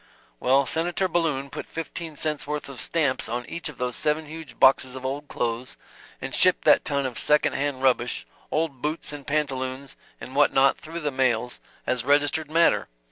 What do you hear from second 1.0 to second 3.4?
Balloon put fifteen cents worth of stamps